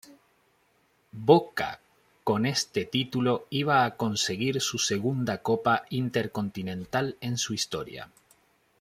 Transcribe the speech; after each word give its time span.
Boca 1.27 1.79
con 2.23 2.47
este 2.47 2.85
título 2.85 3.45
iba 3.51 3.85
a 3.85 3.95
conseguir 3.97 4.59
su 4.59 4.79
segunda 4.79 5.43
copa 5.43 5.83
Intercontinental 5.91 7.17
en 7.21 7.37
su 7.37 7.53
historia. 7.53 8.09